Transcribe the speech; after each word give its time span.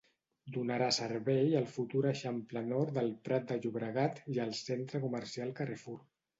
Donarà 0.53 0.87
servei 0.95 1.53
al 1.59 1.67
futur 1.73 2.01
Eixample 2.13 2.65
Nord 2.71 2.95
del 2.97 3.13
Prat 3.29 3.47
de 3.53 3.61
Llobregat 3.61 4.21
i 4.35 4.45
al 4.49 4.59
centre 4.65 5.07
comercial 5.09 5.57
Carrefour. 5.63 6.05